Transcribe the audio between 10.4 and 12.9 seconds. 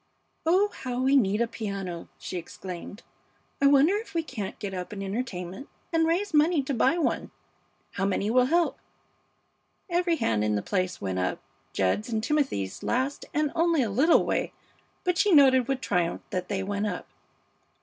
in the place went up, Jed's and Timothy's